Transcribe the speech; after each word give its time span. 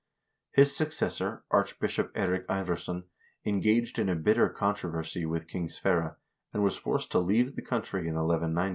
His 0.53 0.75
successor, 0.75 1.43
Archbishop 1.51 2.11
Eirik 2.15 2.47
Ivarsson, 2.47 3.03
engaged 3.45 3.99
in 3.99 4.09
a 4.09 4.15
bitter 4.15 4.49
controversy 4.49 5.27
with 5.27 5.47
King 5.47 5.69
Sverre, 5.69 6.17
and 6.51 6.63
was 6.63 6.75
forced 6.75 7.11
to 7.11 7.19
leave 7.19 7.55
the 7.55 7.61
country 7.61 8.07
in 8.07 8.15
1 8.15 8.25
190. 8.27 8.69